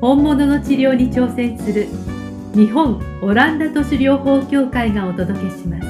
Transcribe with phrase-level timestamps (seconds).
[0.00, 1.86] 本物の治療に挑戦する
[2.54, 5.86] 日本オランダ都市療法協会がお届けします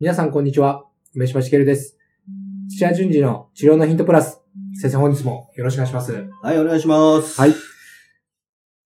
[0.00, 0.84] 皆さん、こんにちは。
[1.14, 1.96] 梅島茂です。
[2.70, 4.40] 土屋順次の治療のヒントプラス。
[4.74, 6.12] 先生、本日もよろしくお願いします。
[6.42, 7.40] はい、お願いします。
[7.40, 7.52] はい。
[7.52, 7.60] 先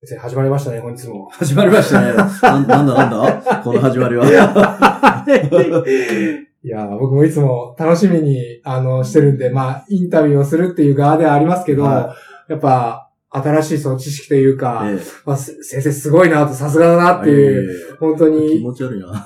[0.05, 1.31] 生、始まりましたね、本日も。
[1.31, 2.13] 始まりましたね。
[2.13, 3.11] なんなんだなん
[3.43, 3.63] だ？
[3.65, 4.27] この始まりは。
[6.67, 12.17] いやー、僕もいつも楽しみに、あの、してるんで、まあ、インタビューをするっていう側ではありますけど、は
[12.49, 15.01] やっぱ、新しいその知識というか、ええ。
[15.25, 19.07] まあ、す先生すごいなと、さすがだなっていう、え本当え気に、持ち悪いな。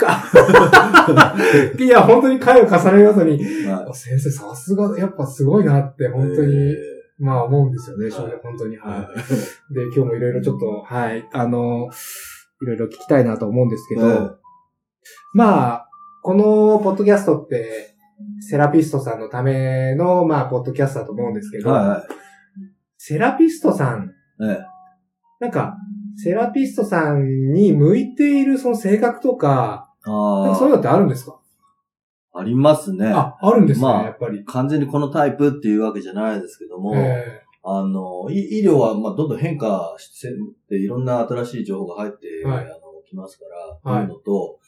[1.78, 6.76] いや、本当に回を重ねるごとに、は先生さすが、やっぱすごいなって、い本当に、え
[7.18, 8.12] まあ思うんですよね、はい。
[8.12, 8.74] 正直、本当に。
[8.74, 9.10] えは
[9.70, 9.74] い。
[9.74, 11.88] で、今日もいろいろちょっと、はい、あの、
[12.60, 14.30] いろいろ聞きたいなと思うんですけど、え。
[15.32, 15.89] まあ、
[16.22, 17.94] このポッドキャストって、
[18.40, 22.04] セラピストさんのための、まあ、ポッドキャストだと思うんですけど、は
[22.98, 24.10] セラピストさん、
[24.40, 24.46] い。
[24.46, 24.58] え
[25.40, 25.76] なんか、
[26.22, 31.40] セラピストさんに向いているその性格とか、えなんかそういうあのってあるんですか？
[32.32, 33.06] あ、ありますね。
[33.06, 34.44] あ、あるんですね、まあやっぱり。
[34.44, 40.10] 完全にこのタイプっていうわけじゃないですけども、えあの、い医療は、まあ、どんどん変化し
[40.68, 43.44] ていろんな新しい情報が入って、はいあの、きますか
[43.84, 44.59] ら、はいというのと、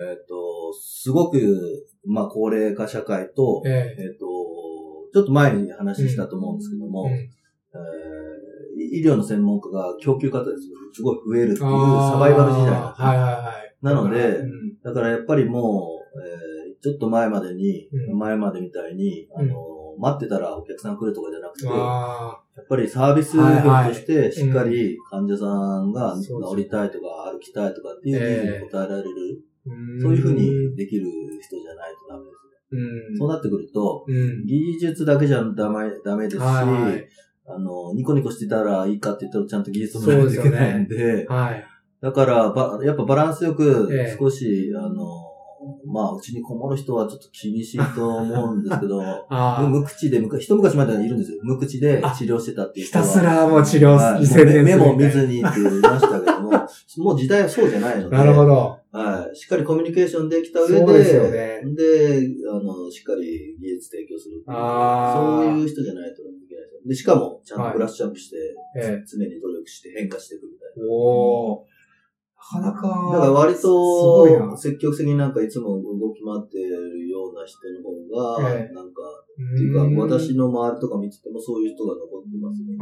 [0.00, 4.02] えっ、と、すごく、まあ、高齢化社会とえ、え。
[4.02, 4.26] えっ、と、
[5.12, 7.30] ちょっと前に話したと思うんですけども、うんえー
[8.74, 13.76] 医療の専門家が供給方ですすごい増えるっていうサバイバル時代なんですねはいはいはい。
[13.82, 14.80] なのでうん。
[14.82, 18.18] だからやっぱりもう、えーちょっと前までに、うん。
[18.18, 19.54] 前までみたいに、あの、
[19.98, 22.42] 待ってたらお客さん来るとかじゃなくて、やあ。
[22.60, 29.51] っぱりサービス業としてしっかり患者さんが治りたいとか歩きたいとかっていうニーズに応えられる、ー
[30.00, 31.06] そういうふうにできる
[31.40, 33.10] 人じゃないとダメですね。
[33.10, 33.18] うん。
[33.18, 34.46] そうなってくると、うん。
[34.46, 37.08] 技術だけじゃダメダメですし、はいはい。
[37.46, 41.64] あの、ニコニコしてたらいいかって言ったらちゃんと技術もないといけないんで、はい。
[42.00, 45.32] だから、ば、やっぱバランスよくええ、少し、あの、
[45.86, 49.00] まあ、うちにこもる人はちょっと厳しいと思うんですけど。
[49.68, 51.38] 無口で、一昔前でいるんですよ。
[51.42, 53.04] 無口であ治療してたっていうひ人は。
[53.04, 54.84] たすらもう治療はいに専念するみたいな。
[54.84, 56.50] 目も見ずにって言いましたけども、
[56.98, 58.81] もう時代はそうじゃないので、なるほど。
[58.92, 59.36] はい。
[59.36, 66.80] しっかりコミュニケーションできた上で、そうですよねで、あの、しっかり技術提供するあーそういう人じゃないといけないですよ。
[66.86, 68.36] で、しかも、ちゃんはいとブラッシュアップして、
[68.76, 69.04] ええ。
[69.08, 70.92] 常に努力して変化していくみたいな。
[70.92, 71.72] おー。
[72.60, 73.12] なかなか。
[73.14, 82.76] だから割と、積極的になんかいつも動き回ってるような人の方が、ええなんか、っっていうか、私の周りとか見ててもそういう人が残ってますね。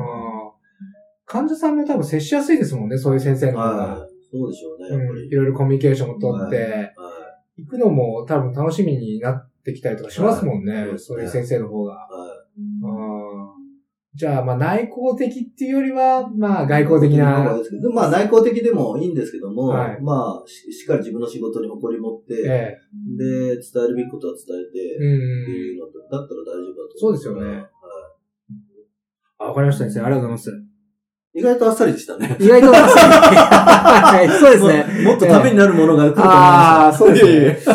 [1.25, 3.77] 患者さんも多分接しやすいですもんね、そういう先生の方が。
[4.01, 4.10] はい。
[4.33, 5.23] そうでしょうね、やっぱり。
[5.23, 6.57] うんいろいろコミュニケーションを取って、
[6.97, 7.11] は
[7.57, 7.63] い。
[7.63, 10.87] 行くのも多分楽しみになってきたりとかしますもんね。
[10.89, 12.09] はいそういう先生の方が。
[14.13, 16.67] じゃあ、まあ内向的っていうよりは、まあい。
[16.67, 17.57] 外交的な。
[17.57, 22.79] ですけどまあ内向的でもいいんですけども、はいまあし、しっかり自分の仕事に誇り持って、ええ。
[23.17, 25.43] で、伝えるべきことは伝えて、うん。
[25.43, 25.91] っていうのだ
[26.25, 27.67] ったら大丈夫だと思そうですよねはい
[29.39, 30.01] あ、わかりました、先生。
[30.01, 30.70] ありがとうござい
[31.33, 32.29] 意外とあっさりでしたね。
[32.29, 32.45] ます。
[32.45, 35.05] 意外と、は いそうですね。
[35.05, 37.75] ももっとためになるものが来ると思いああ、まそうですね。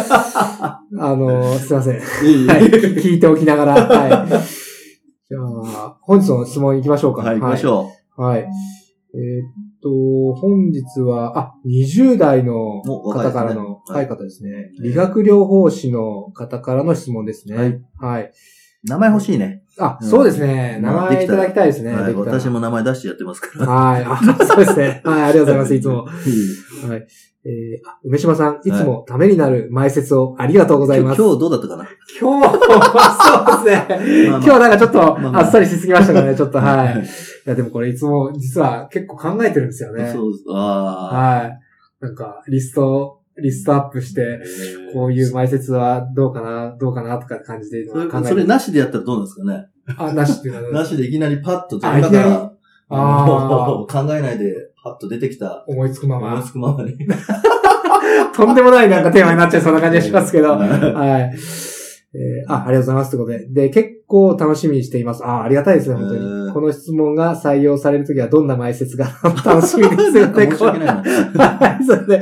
[0.99, 1.93] あの、すいません。
[1.93, 2.03] はい。
[3.01, 3.73] 聞いておきながら。
[3.73, 4.27] はい。
[5.27, 7.21] じゃあ、本日の質問行きましょうか。
[7.21, 8.21] はい、行きましょう。
[8.21, 8.39] はい。
[8.39, 8.49] えーっ
[9.81, 14.49] と、本日は、あ、20代の方からの、はい若い方ですね。
[14.49, 17.55] ええ理学療法士の方からの質問ですね。
[17.55, 17.81] はい。
[17.97, 18.31] はい。
[18.85, 18.89] う。
[18.89, 19.63] 名前欲しいね。
[19.77, 20.79] あ、うんそうですね。
[20.81, 21.93] 名前いただきたいですね。
[21.93, 23.69] 私も名前出してやってますから。
[23.69, 24.03] はい。
[24.05, 25.01] あ、 そうですね。
[25.03, 25.23] はい。
[25.23, 25.75] ありがとうございます。
[25.75, 26.03] いつも。
[26.03, 26.11] は
[26.95, 27.07] い。
[27.47, 31.21] えー、あ梅島さん、いつもためになる前説をありがとうございます。
[31.21, 31.87] 今日どうだったかな？
[32.19, 34.29] 今日は、そうですね。
[34.31, 36.99] まあまあ今日はなんかちょっと、まあっさりしすぎましたからね、ちょっと、 はい。
[36.99, 37.03] い。
[37.03, 37.05] い
[37.45, 40.11] や、でもこれいつも、実は結構考えてるんですよね。
[40.11, 40.43] そうです。
[40.49, 41.59] あはい。
[42.01, 44.39] なんか、リスト、リストアップして
[44.91, 49.67] あ。、こういう前説はどうかな、どうかな、とか感じでそ考えそれなしでやったらどうなんですかね？
[49.97, 50.71] あ、なしっていうのは。
[50.71, 52.51] なしでいきなりパッと、あ今から、
[52.89, 54.53] 考えないで、
[54.83, 56.33] パッと出てきた、思いつくまま。
[56.33, 56.93] 思いつくままに。
[58.35, 60.51] とんでもないなんかテーマになっちゃいそうな感じがしますけど。
[60.53, 61.33] ははい。
[62.17, 63.11] えーあ、ありがとうございます。
[63.11, 63.67] ということで。
[63.67, 65.25] で、結構楽しみにしています。
[65.25, 66.53] あ、ありがたいですね、本当に。
[66.53, 69.05] この質問が採用されるときはどんな前説が
[69.45, 70.49] 楽しみですよね。
[70.49, 70.93] 申し訳ないな。
[71.03, 72.21] はい、それで、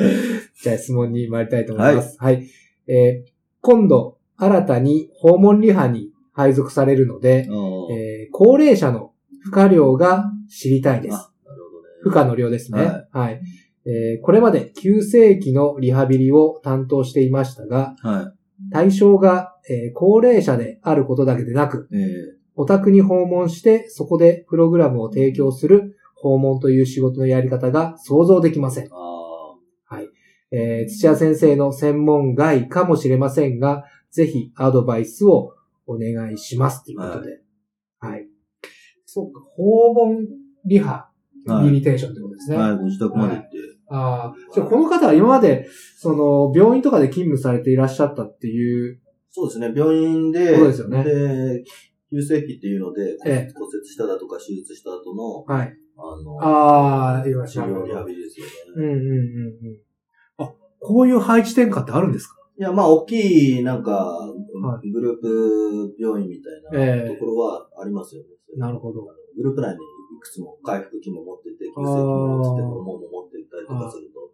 [0.61, 2.17] じゃあ質問に参りたいと思います。
[2.19, 2.47] はい。
[2.87, 3.33] えー
[3.65, 7.47] 今度、新たに訪問リハに配属されるので、
[7.91, 11.15] えー高齢者の負荷量が知りたいです。
[11.15, 11.87] あ、なるほどね。
[12.01, 12.81] 負荷の量ですね。
[12.81, 13.05] は。
[13.11, 13.41] はい
[13.85, 18.33] えーこれまで急性期のリハビリを担当していましたが、は
[18.71, 21.97] 対象が、えー高齢者であることだけでなく、い。
[22.01, 28.89] えお宅に訪問してそこでプログラムを提供する訪問という仕事のやり方が想像できません
[30.53, 35.53] えー土屋先生の専門外かもしれませんが、ぜひアドバイスを
[35.87, 36.85] お願いします。
[36.85, 37.41] ということで。
[37.99, 38.27] はい。
[39.05, 40.27] そうか、訪問
[40.65, 41.09] リハ。
[41.63, 42.57] リリテーションってことですね。
[42.57, 43.57] はい、ご自宅まで行って。
[43.89, 45.67] ああ、じゃあこの方は今まで、
[45.97, 51.63] その、病院とかで勤務されていらっしゃったっていう、そうですね、病院で、そうですよねで、
[52.11, 55.77] 急性期っていうので、ええ骨折しただとか手術した後の、はい。
[55.97, 58.51] あの、ああ、言わ治療リハビリですよね。
[58.75, 59.92] うんうんうんうん。
[60.83, 62.35] あ、こういう配置転換ってあるんですか？
[62.59, 68.27] いや、まあ、大きい、なんか、はグループ病院みたいええなところはありますよね。
[68.57, 69.01] なるほど。
[69.35, 69.77] グループ内にい
[70.21, 74.31] くつも回復器も持ってて、急性期も持ってて、もも持っていたりとかすると。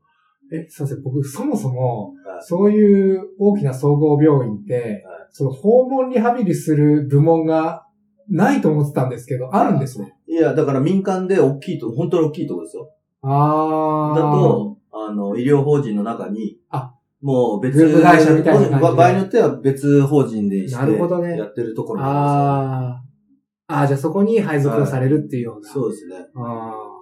[0.52, 1.02] え、すいません。
[1.04, 7.86] 僕、そもそも、はいそういう大きな総合病院って、はいその訪問リハビリする部門が
[8.30, 10.18] ないと思ってたんですけど、あるんですね。
[10.28, 12.92] いや、だから民間で大きいと、本当に大きいところですよ。
[13.22, 14.20] ああ。
[14.20, 14.69] だ、と、
[15.10, 23.04] あの、医療法人の中に、あもう別グループ会社みたいな感じで場場合によっては別法人でしてなるほどねやってるところもああ
[23.68, 23.80] あ。
[23.80, 25.62] ああ、じゃあそこに配属をされるっていうような。
[25.62, 25.84] りますよ。
[25.84, 26.16] そうですね。
[26.36, 27.00] あー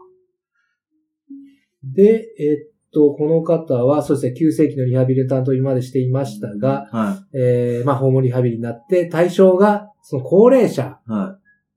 [1.83, 11.00] で、えっと、この方は、そうですね、急性期のリハビリ担当今までしていましたが、はえー、まあ、訪問リハビリになって、対象が、その高齢者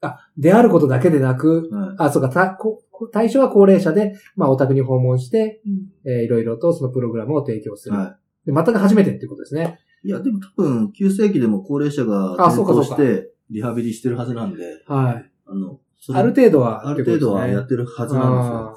[0.02, 0.06] い。
[0.06, 1.94] はであることだけでなくい。、はい。
[1.98, 2.82] あ、そうか、たこ
[3.12, 5.62] 対象は高齢者で、まあ、お宅に訪問して、
[6.04, 7.96] えーいろいろとそのプログラムを提供する。
[7.96, 9.78] はで全く初めてっていうことですね。
[10.04, 10.08] い。
[10.08, 15.30] いや、でも多分、急性期でも高齢者があそうかそうかして、リハビリしてるはずなんで、はい。
[15.46, 15.78] あの、
[16.14, 18.76] ある程度は、ある程度はやっってるはてずなんあー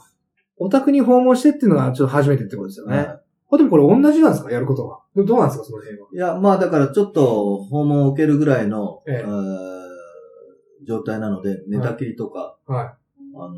[0.58, 3.02] お宅に訪問してっていうのがちょっと初めてってことですよですよ。
[3.02, 3.08] ね。
[3.08, 3.20] はい
[3.52, 4.50] あでもこれ同じなんですか？
[4.52, 5.04] やることは。
[5.16, 5.64] どどうなんですか？
[5.66, 6.08] その辺は。
[6.12, 9.83] いや、まあだからちょっと訪問を受けるぐらいの、えええー
[10.86, 12.94] 状態なので、寝たきりとか、はい。
[13.36, 13.56] あの、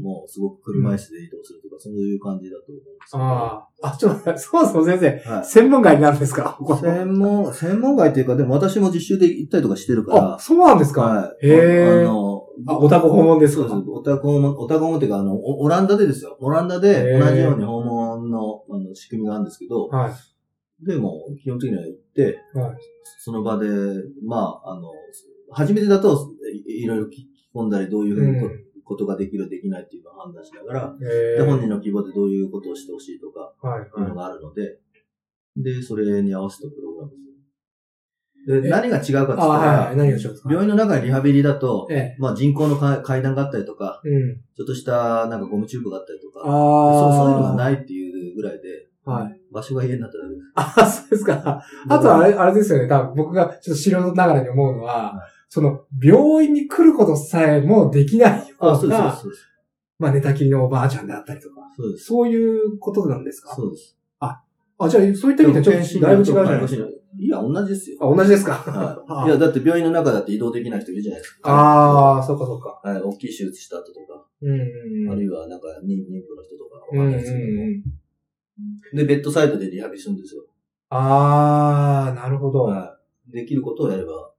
[0.00, 3.22] もうすごく車椅子で移動するとか、そういう感じだと思うんですけど。
[3.22, 3.88] ああ。
[3.92, 5.44] あ、ちょっと待って、そもそも先生、はい。
[5.44, 6.58] 専門外なんですか？
[6.80, 11.46] 専門、専門外っていうか、でも私も実習で行ったりとかしてるから、あ、そうなんですか、はい。
[11.46, 13.68] へーあの、あお宅訪問ですか？
[13.68, 13.90] そうです。
[13.90, 16.38] お宅訪問、お宅訪問っていうか、あの、おオランダでですよ。
[16.40, 20.86] オランダで同じように訪問のあの仕組みがあるんですけど、はい。
[20.86, 22.76] でも、基本的には行って、はい。
[23.18, 23.68] その場で、
[24.26, 24.88] まあ、あの、
[25.52, 26.30] 初めてだと
[26.66, 33.82] いいろいろ聞き込んだり、どういうふうにことができる、できないっていうのを判断しながら、えで、本人の希望でどういうことをしてほしいとか、はい。
[33.82, 34.78] いうのがあるので、
[35.56, 37.16] で、それに合わせたプログラムで
[38.56, 38.62] す。
[38.62, 38.70] で、え？
[38.70, 42.16] 何が違うかって言ったあ、はいはらい。、病院の中にリハビリだと、ええ。
[42.18, 44.36] まあ人工のか階段があったりとか、うん。
[44.56, 46.40] ちょっとしたなんかゴムチューブがあったりとか。
[46.42, 47.72] そうそういうのがい。
[47.72, 49.40] ないっていうぐらいで、はい。
[49.52, 50.42] 場所が家になっただけです。
[50.54, 51.62] あ、そうですか。
[51.88, 52.88] あとはあれ、あれですよね。
[52.88, 59.46] 多分僕がちょっと素人ながらに思うのは、はいその、病院に来ることさえもできないようあ、そうです、な、そうです。
[59.98, 62.04] まあ寝たきりのおばあちゃんであったりとか、そうです。
[62.06, 63.54] そういうことなんですか？
[63.54, 63.94] そうです。
[64.18, 64.42] あ、
[64.88, 66.88] じゃあそういった意味ではちょっとだいぶ違うじゃないですか。
[67.18, 67.98] いや、同じですよ。
[68.00, 68.52] あ、同じですか？
[69.06, 69.28] はい。
[69.28, 71.50] いや、だって病院の中だって移動できない人いるじゃないですか。
[71.50, 72.80] ああ、そうかそうか。
[72.82, 73.02] はい。
[73.02, 75.12] 大きい手術した後とか、うん。
[75.12, 77.38] あるいはなんか妊妊婦の人とかわかんないですけ
[78.96, 78.96] ど。
[78.96, 80.44] で、ベッドサイドでリハビリするんですよ。
[80.88, 82.62] ああ、なるほど。
[82.62, 83.32] はい。
[83.32, 84.31] できることをやれば。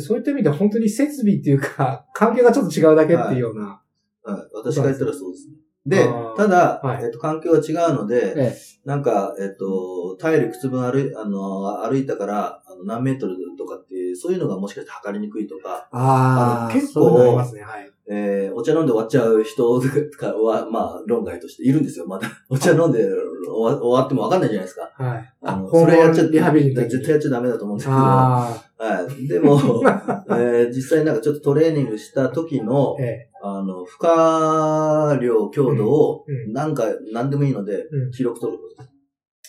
[0.00, 3.80] そういった意味では本当に設備っていうか、 環境がちょっと違うだけっていうような。
[4.24, 4.50] はい。
[4.54, 5.54] 私が言ったらそうですね。
[5.86, 17.60] でただ、はいえっと、環境は違うので、えなんか、えっと、体力つ分歩い、あの、歩いたから、あの、何メートルとかっていう、そういうのがもしかして測りにくいとか、ああ、結構そういうのありますね。
[17.60, 17.93] はい。
[18.06, 22.28] えー、お茶飲んで終わっちゃう人とかは、まあ、論外としているんですよ、まだ。
[22.50, 24.90] お茶飲んで終わ終わってもわかんないじゃないですか。
[24.94, 25.34] はい。
[25.42, 29.28] あの、それやっちゃって、リハビリ絶対やっちゃダメだと思うんですけど、あはい。
[29.28, 29.58] でも、
[30.36, 33.30] えー実際なんかちょっとトレーニングした時のあ、 ええ。
[33.42, 38.94] あの、負荷量、強度をなんか、なんでもいいのでうん、記録取ることです。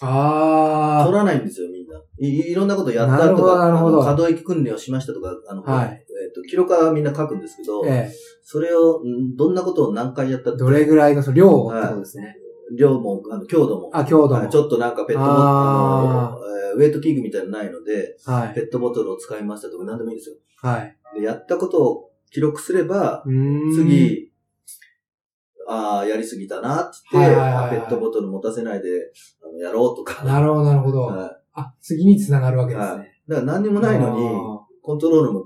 [0.02, 1.98] あ取らないんですよ、みんな。
[2.20, 6.05] いいろんなことやったとか、あの可動域訓練をしましたとか、あの、はい
[6.36, 8.14] と、記録はみんな書くんですけど、あ、ええ。
[8.44, 12.36] それを、んどんなことを何回やったどれぐらいの量をってことですね。
[12.78, 13.90] 量も、あの、強度も。
[13.94, 14.42] あ、強度も。
[14.42, 18.54] はいちょっとなんかペットボトル、ウェイト器具みたいなのないので、はい。
[18.54, 20.36] ペットボトルを使いましたとか何でもいいんですよ。
[20.62, 20.98] はい。
[21.20, 23.24] で、やったことを記録すれば、
[23.76, 24.32] 次、
[25.68, 28.90] ああ、やりすぎたなって言って、ペットボトル持たせないで、
[29.44, 30.24] あのやろうとか。
[30.24, 31.02] なるほど、なるほど。
[31.02, 32.78] はあ、次に繋がるわけい。
[32.78, 32.98] ですね。
[32.98, 33.08] はい。
[33.28, 35.46] だから何にもないのに、コントロールも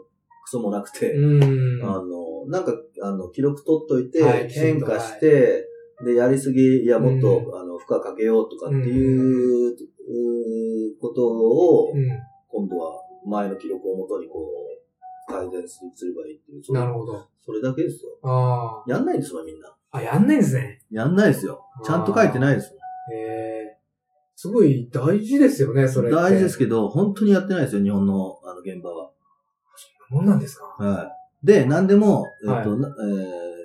[0.49, 1.83] クソもなくて、ん。
[1.83, 5.67] あの、なんか、あの、記録取っといて、はい変化して、
[6.03, 12.07] で、やりすぎ、いや、もっと、うあの、負荷かけようとかっていう、うーことを、うん。
[12.47, 16.73] 今度は前の記録をもとにこう、改善すすればいいっていう。
[16.73, 17.27] なるほど。
[17.45, 18.17] それだけですよ。
[18.23, 19.67] あやんないんですよ、みんな。
[19.91, 19.97] あ。
[19.97, 20.81] あ、やんないんですね。
[20.89, 21.63] やんないですよ。
[21.85, 22.79] ちゃんと書いてないですよ。
[23.13, 23.77] へえ。
[24.35, 26.15] すごい大事ですよね、それって。
[26.15, 29.11] 大事ですけど、本当にやってないですよ、日本のあの現場は。
[30.09, 30.65] もんなんですか？
[30.83, 31.11] は
[31.43, 31.45] い。
[31.45, 32.91] で、何でも、えっ、はいと、なえ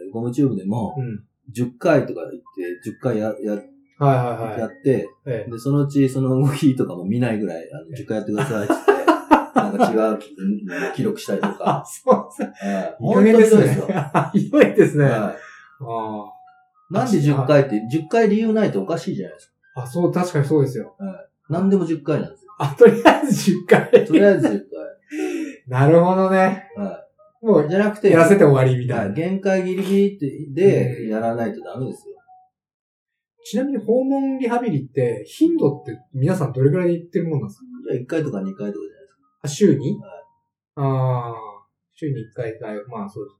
[0.09, 1.25] ーゴムチューブでも、うん。
[1.55, 2.43] 10回とか言っ
[2.83, 3.53] て、10回や、や、
[3.99, 4.61] はいはいはい。
[4.61, 8.75] やって、ええで、そのうちその動きとかも見ないぐらい、あの、10回やってくださいって
[9.55, 10.19] なんか違ううん
[10.95, 11.85] 記録したりとあか。
[11.87, 12.97] そうですね。
[13.01, 13.57] はいいです。
[13.59, 14.31] ね。
[14.35, 15.07] ひどいですね。
[15.07, 15.35] あはい
[15.81, 16.33] あ。
[16.91, 19.83] なんで10回って、10回理由ないとおかしいじゃないですか。
[19.83, 20.95] あ、そう、確かにそうですよ。
[21.49, 22.53] 何でも10回なんですよ。
[22.59, 24.05] あ、とりあえず10回。
[24.05, 24.61] とりあえず10
[25.66, 26.68] なるほどね。
[26.76, 26.85] 回。
[26.87, 27.06] は
[27.42, 27.66] もい。
[27.66, 29.14] う、じゃなくて、やらせて終わりみたはいいな。
[29.14, 32.14] 限界ギリギリってでやらないとダメですよ。
[33.44, 37.66] ちなみに訪問リハビリって、頻度って皆さんどれくらいで行ってるもんなんですか？
[37.92, 38.78] じゃあ1回とか2回とかじゃないで
[39.09, 39.21] すか。
[39.42, 39.92] あ、週に？
[40.00, 40.11] はい
[40.76, 41.35] ああ、
[41.92, 43.30] 週に1回か、まあそうで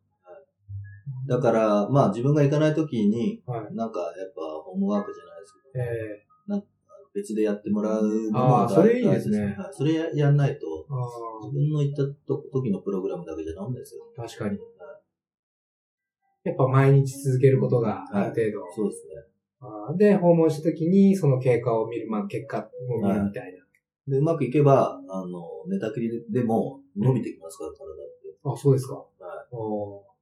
[1.27, 3.51] だから、まあ自分が行かないときに、す。
[3.51, 3.75] はい。
[3.75, 5.89] なんかやっぱホームワークじゃないですけど、え
[6.21, 6.74] え
[7.15, 14.03] 別でやってもらうのも大あーそれいいですねそれややんないと、あ自分の行ったと時のプログラムだけじゃダメですよ。
[14.19, 14.59] あ、確かに。
[16.45, 18.73] やっぱ毎日続けることがある程度。
[18.75, 19.97] そうですね。
[19.97, 23.65] で、訪問した時にその経過を見る、まあ結果を見るみたいな。
[24.09, 28.39] で、うまくいけば、あの、寝たきりでも伸びてきますから、体って。
[28.45, 28.97] あ、そうですか。
[28.97, 29.07] はい
[29.53, 30.15] おー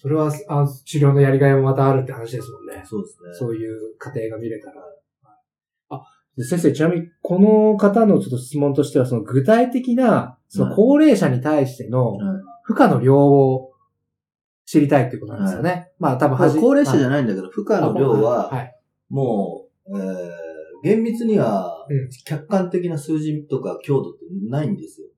[0.00, 2.80] それはあ治療のやりがいもまたあるって話ですもんね。
[2.86, 3.34] そうですね。
[3.34, 4.74] そういう過程が見れたら。
[4.80, 5.03] あ、で
[6.38, 13.72] 先生、ちなみに、この方のちょっと質問としては、その具体的な、その高齢者に対してのはい負荷の量を
[14.64, 15.90] 知りたいっていうことなんですよね。
[15.98, 18.74] まあ多分高齢者じゃないんだけど、負荷の量は、はい。
[19.10, 20.30] もう、えー、
[20.82, 25.08] 厳密にはうん、客観的な数字とか強度ってないんですよ。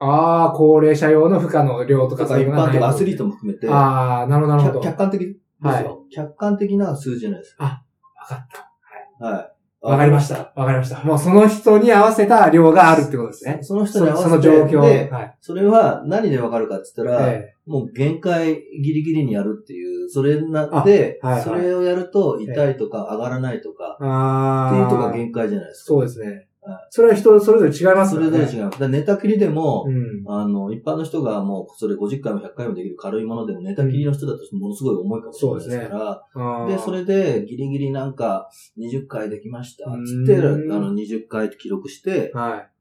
[0.00, 3.30] ああ、高齢者用の負荷の量とかとか一般とかアスリートも。
[3.30, 4.80] も含めて、ああ、なるほど、なるほ客ど。
[4.82, 7.56] 客観的ですよ、はい客観的な数字じゃないです。
[7.58, 7.82] わ
[8.28, 8.46] かっ
[9.18, 9.24] た。
[9.24, 9.52] はい。
[9.82, 10.52] わかりました。
[10.54, 11.02] わかりました。
[11.02, 13.58] もうその人に合わせた量があるってことですね。
[13.62, 14.82] その人そに合わせてその状況。
[14.82, 15.36] ではい。
[15.40, 24.70] それは何でわかるかって言ったら、えもう限界ギリギリにやるっていう、それなで、あはいはいそれをやると痛いとか上がらないとか、えああ。
[24.70, 25.86] っていうとが限界じゃないですか。
[25.88, 26.48] そうですねはい。
[26.90, 28.30] それは人それぞれ違いますね。
[28.30, 28.70] れぞれ違う。
[28.70, 30.24] だ寝たきりでも、うん。
[30.26, 39.90] あの、一般の人がもうそれ50回も100回もできる軽いものでも寝たきりの人だとものすごい重いかもしれないですから、で、それでギリギリなんか20回できました。
[39.90, 42.71] うんつって、あの20回記録して、はい。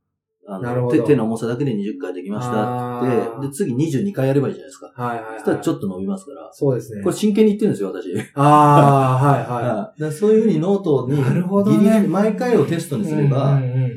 [0.47, 4.91] あの手手の重さだけで20回できましたってで、次22回やればいいじゃないですか。
[4.95, 5.39] はいはい、はい。
[5.39, 6.49] そしたらちょっと伸びますから。
[6.51, 7.03] そうですね。
[7.03, 8.11] これ真剣に言ってるんですよ、私。
[8.35, 12.99] ああ、はいは はいだそういうふうにノートに、なるほどね毎回をテストい。
[12.99, 13.91] にすれば、うんうんうん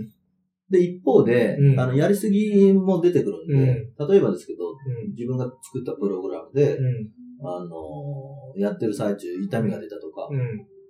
[0.70, 10.38] で、一方で、うんあの、やりすぎも出てくるんで、例えばですけど、うん自分が作ったプログラムで、うんあのーやってる最中、痛みが出たとか、うん。
[10.38, 10.42] っ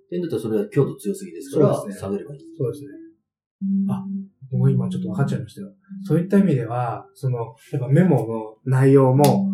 [0.09, 2.41] てんだったらそれは強度強すぎですから、ね下げればいい。
[2.57, 2.89] そうですね。
[3.89, 4.05] あ
[4.57, 5.69] もう今ちょっと分かっちゃいましたよ。
[6.07, 9.51] そういった意味では、その、やっぱメモの内容も、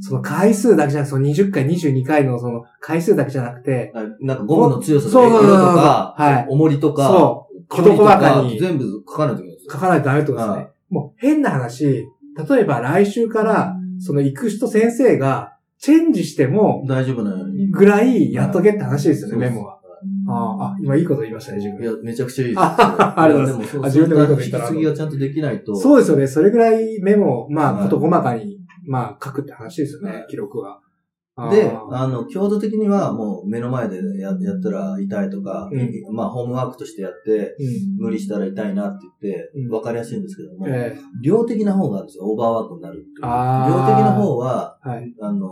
[0.00, 9.58] その回数だけじゃなくて、その20回、22回のその回数だけじゃなくて、あなんかゴムの強さとか、色とか、はい重りとか、そう、事細かに全部書かないといけない。
[9.70, 10.68] 書かないとダメってことですはね。
[10.90, 12.06] もう変な話、
[12.48, 17.70] 例えば来週から、その行く人先生が、チェンジしても、大丈夫なように。
[17.70, 19.80] ぐらいやっとけって話ですよね、メモは。
[20.28, 21.82] あーあ、今いいこと言いましたね、自分。
[21.82, 22.60] いや、めちゃくちゃいいです。
[22.60, 25.76] あありがとうございますやでも、あそう自分でもいいこと言ったな引き継ぎがちゃんとできないと。
[25.76, 26.26] そうですよね。
[26.26, 30.80] それぐらいメモ、まあ、はいこと細かに、まあ、書くって話ですよね、はい記録は。
[31.50, 38.04] で、あの、強度的にはもう目の前でややったら痛いとか、うんまあ、ホームワークとしてやって、うん。
[38.04, 42.24] 無理したら痛いなって言ってうん、わかりやすいんですけども、え量的な方があるんですよ。
[42.30, 45.14] オーバーワークになる量的な方は、えはい。
[45.20, 45.50] あの、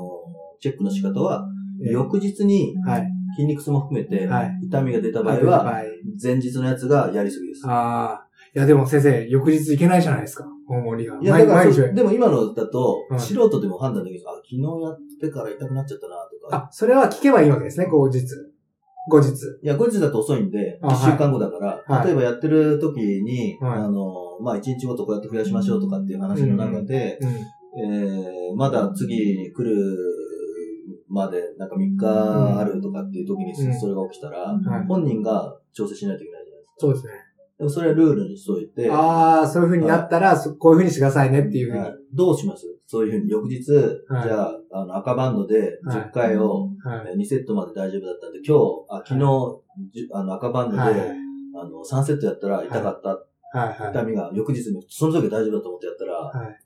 [0.61, 1.49] チェックの仕方は、
[1.85, 3.12] ええ翌日にはい。
[3.37, 5.83] 筋肉痛も含めて、はい痛みが出た場合はは、
[6.23, 7.67] 前日のやつがやりすぎです。
[7.67, 8.29] ああ。
[8.55, 10.45] いや、でも先生、翌日行けないじゃないですか。
[10.69, 11.19] 訪問リハ。
[11.21, 16.57] いや、だからでも今のだとは、い素人でも判断できるんですあ、昨日やってから痛くなっちゃったな、とか。
[16.57, 18.21] あ、それは聞けばいいわけですね、後日。
[19.09, 19.31] 後日。
[19.63, 27.29] いや、後日だと遅いんで、あ1週間後だから、はい例えばやってる時に、はいあの、まあ、1日ごとこうやって増やしましょうとかっていう話の中で、うん。
[27.75, 29.97] えー、まだ次来る
[31.13, 33.81] まで、なんか3日あるとかっていう時にうん。
[33.81, 34.87] それが起きたら、はい。
[34.87, 36.75] 本人が調整しないといけないじゃないですか。
[36.79, 37.13] そうですね。
[37.59, 41.85] でもそれはルールにしといて、ああ、そういう風になったら、そこういう風にしてくださいねっていう風に。
[41.87, 41.99] はい。
[42.13, 42.67] どうします？
[42.87, 44.23] そういうふうに翌日、はい。
[44.25, 47.07] じゃあ、あの、赤バンドで10回を、はい。
[47.13, 50.95] えー2セットまで大丈夫だったんで、今日、あ昨日、あの、赤バンドで、はい。
[51.55, 53.25] あの、3セットやったら痛かった。
[53.91, 56.59] 痛みが翌日に、その時は大丈夫だと思ってやったら、はい。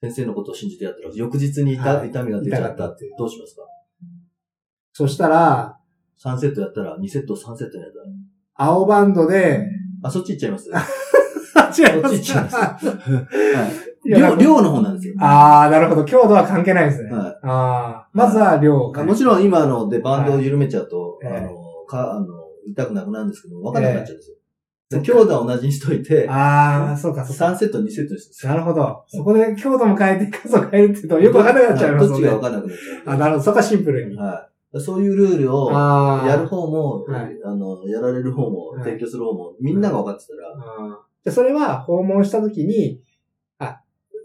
[0.00, 3.62] 先生のことを信じてやったら、翌日に痛,、みが出ちゃったったってどうしますか？
[4.98, 5.78] そしたら、
[6.24, 8.06] ?3 セットやったら、2セットを3セットにやったら。
[8.56, 9.64] 青バンドで、
[10.02, 10.68] あ、そっち行っちゃいます。
[10.74, 10.80] は
[11.94, 12.22] 違いまそっち行っす。
[12.24, 12.86] ちゃいます。
[14.04, 15.14] いや量、量の方なんですよ。
[15.20, 16.04] ああ、なるほど。
[16.04, 17.12] 強度は関係ないですね。
[17.12, 21.50] はいああ、まずは量あもちろん今のでバンドを緩めちゃうと、はいあの、
[21.86, 22.26] か、あの、
[22.66, 24.36] 痛くなくなるんですけど、分からなくなっちゃうんですよ。
[24.90, 27.54] で強度は同じにしといて、ああ、そうか、そうか。
[27.54, 29.04] 3セット、2セットにしてなるほど。
[29.06, 32.30] そこで強度も変えて、数を変えるって言うと、よくわかんなくなっちゃいますどっちが。
[32.32, 33.14] 分からなくなっちゃう。
[33.14, 33.44] あ、なるほど。
[33.44, 34.16] そこはシンプルに。
[34.16, 34.57] はい。
[34.76, 35.70] そういうルールを。
[35.72, 40.54] やる方も、はいあの、やられる方も、はい提供する方も、みんなが分かってたら、
[41.24, 43.00] じゃあそれは訪問した時に、
[43.58, 43.80] あ、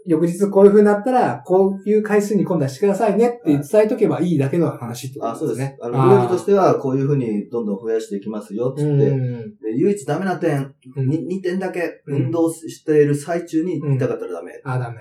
[0.06, 5.78] 翌日こういう風になったら、こういう回数に今度はしてくださいねって伝えとけばいいだけの話ってこあ、そうですすとでね。。
[5.80, 8.90] あの、ルールとしては、こういうふうにどんどん増やしていきますよ、つって。
[8.90, 14.60] うんで唯一ダメな点、うんに2点だけ、うん運動している最中に痛かったらダメ。
[14.64, 14.98] あ、ダメ。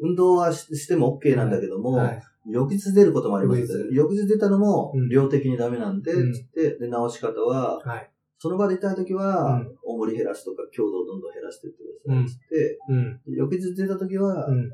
[0.00, 2.22] 運動はししても OK なんだけども、はい。
[2.50, 8.10] 翌日出ることもあります翌日翌日出たのもうん、量的にダメなんで、うんつって、で、直し方は、はい。
[8.38, 13.20] その場で痛い時は、うん重り減らすとか、強度をどんどん減らしていってください、つって、うん。
[13.26, 14.70] 翌日出た時は、うん。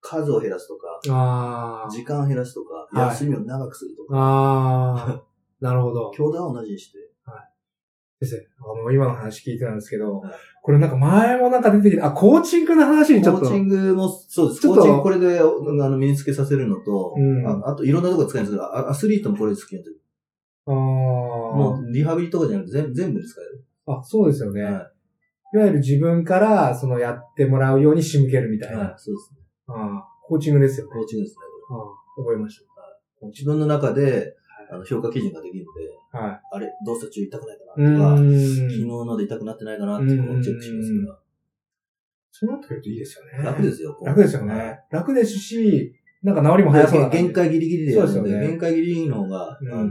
[0.00, 1.88] 数を減らすとか。
[1.90, 5.22] 時間を減らすとか、はい休みを長くするとか、ああ。
[5.60, 6.10] なるほど。
[6.14, 7.09] 強度は同じにして。
[8.22, 13.46] 先生、あの、今の話聞いてたんですけどはい、これなんか前もなんか出てきて、あ、コーチングの話にちょっと。
[13.46, 14.66] コーチングも、そうです。
[14.66, 19.90] コーチングこれで、あの、身につけさせるのと、うんああと、いろんなところ使えるんですけど、あアスリートもこれで好きなんで。
[20.66, 23.64] あもう、リハビリとかじゃなくて、全全部で使える。
[23.86, 24.00] あ。
[24.00, 24.62] あ、そうですよね。
[24.62, 24.90] はい
[25.52, 28.78] いわゆる自分から、そのやってもらうように仕向けるみたいな。
[28.78, 29.40] はい、そうですね。
[29.66, 30.92] ああコーチングですよね。
[30.92, 31.38] コーチングですね。
[31.70, 32.60] ああ覚えまし
[33.28, 34.36] 自分の中で、
[34.70, 36.18] あの、評価基準ができるので、た。
[36.18, 36.40] はい。
[36.52, 38.36] あれ、動作中痛くないかうなとか、ー
[38.68, 38.88] 昨日ん。
[38.88, 41.20] ので痛くなってないかなっていうのをチェックしますか
[42.32, 43.32] そうなってくるといいですよね。
[43.38, 43.44] ら。
[43.50, 43.98] 楽ですよ。
[44.04, 44.80] 楽ですよはいね。
[44.90, 49.90] 楽ですし、なんか治りも早そうな限界ギリギリでやるので、そうですよね限界ギリギリの方が、うんあの、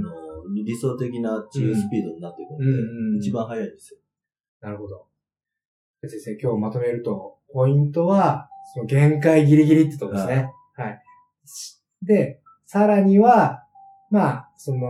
[0.56, 4.00] 理想的な治癒スピードになっていくので、うんうん一番早いですよ。
[4.62, 5.06] なるほど。
[6.02, 10.52] 先生、今日まとめると、ポイントは、その限界ギリギリってとこですね。
[10.76, 11.02] はい。
[12.04, 13.64] で、さらには、
[14.12, 14.88] まあ、その、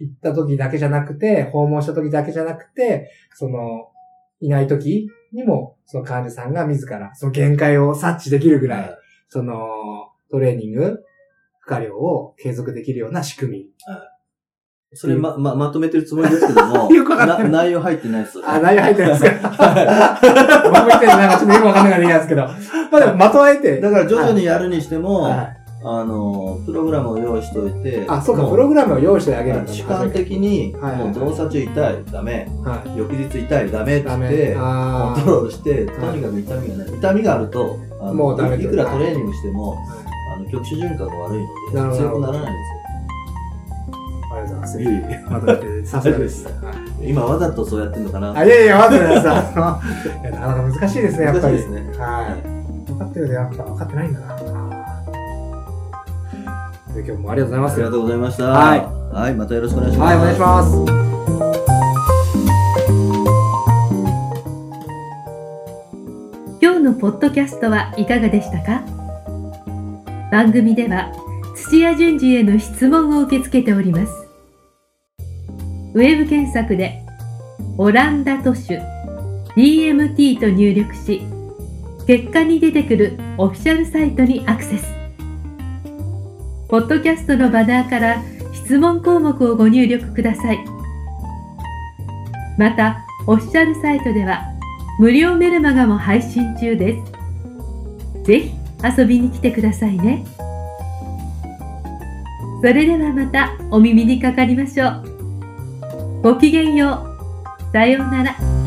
[0.00, 3.88] 行った時だけじゃなくて、訪問した時だけじゃなくて、その、
[4.40, 8.98] いない時にも、その患者さんが自ら、その限界を察知できるぐらい、はい。
[9.28, 9.56] その、
[10.30, 10.98] トレーニング、
[11.60, 13.66] 負荷量を継続できるような仕組み。
[14.94, 16.88] それま、ま、まとめてるつもりですけども、
[17.48, 18.38] 内容入ってないです。
[18.44, 19.48] あ、内容入ってないですか？
[20.68, 22.42] 僕みたいななんかちょっとよくわかんないからいいんですけど。
[22.42, 22.48] ま
[22.98, 23.80] あでもまとめて。
[23.80, 32.98] だから徐々にやるにしても、はいあの、プログラムを用意しておいて、あ、そうか、もプログラムを用意してあげるんだ主観的に、もう動作中痛い、ダメ、はい。
[32.98, 34.08] 翌日痛い、ダメって。
[34.08, 36.94] 言って、コあントロールして、とにかく痛みがない。
[36.98, 39.76] 痛みがあると、あのもうダメといくらトレーニングしても、
[40.30, 40.36] あ。
[40.36, 42.50] あの、局所循環が悪いので、強くならないんで
[44.32, 44.72] ありがとうございます。
[44.72, 44.90] すよ。
[44.90, 46.46] いえいえまとめて、さすがです。
[46.46, 46.54] はい
[47.04, 48.32] 今わざとそうやってんのかな？
[48.38, 49.42] あ、いやいや、待ってくださ
[50.22, 50.22] い。
[50.22, 51.54] いやなかなか難しいですね、やっぱり。
[51.56, 52.88] 難しいですねはい。
[52.92, 54.36] 分かってるけど、やっぱ分かってないんだな。
[56.94, 57.74] で今日もありがとうございます。
[57.74, 58.44] ありがとうございました。
[58.44, 58.80] はい
[59.14, 60.14] はい、またよろしくお願いします。
[60.14, 60.76] はい、お願いします。
[66.60, 68.82] 今日のポッドキャストはいかがでしたか？
[70.30, 71.12] 番組では
[71.54, 74.12] 土屋順次への質問を受け付けております
[75.92, 77.02] ウェブ検索で
[77.76, 78.78] 「オランダ都市
[79.56, 81.20] DMT」と入力し
[82.06, 85.01] 結果に出てくるオフィシャルサイトにアクセス
[86.72, 88.22] ポッドキャストのバナーから
[88.54, 90.64] 質問項目をご入力ください
[92.56, 94.52] またオフィシャルサイトでは
[94.98, 98.24] 無料メルマガも配信中です。
[98.24, 98.50] ぜひ
[98.98, 100.24] 遊びに来てくださいね。
[102.62, 106.22] それではまたお耳にかかりましょう。
[106.22, 107.06] ごきげんよ
[107.68, 107.72] う。
[107.72, 108.61] さようなら。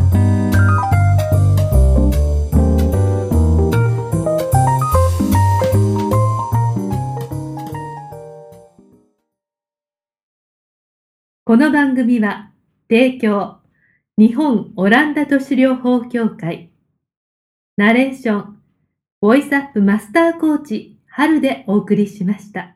[11.55, 12.51] この番組は、
[12.89, 13.59] 提供、
[14.17, 16.69] 日本オランダ都市療法協会、
[17.77, 18.61] ナレーション、
[19.21, 22.74] ボイスアップマスターコーチ、春でお送りしました。